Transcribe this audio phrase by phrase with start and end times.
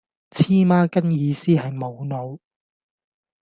[0.31, 2.39] 黐孖根意思係無腦